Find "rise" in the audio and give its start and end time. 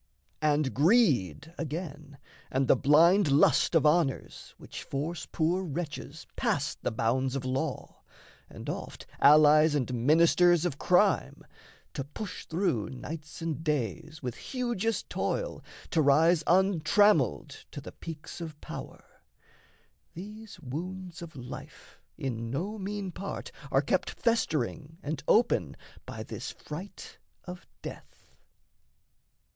16.01-16.43